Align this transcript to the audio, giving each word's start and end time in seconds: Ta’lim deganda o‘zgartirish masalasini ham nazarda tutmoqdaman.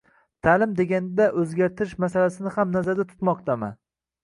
Ta’lim 0.45 0.71
deganda 0.79 1.27
o‘zgartirish 1.43 1.95
masalasini 2.05 2.55
ham 2.59 2.75
nazarda 2.79 3.09
tutmoqdaman. 3.13 3.81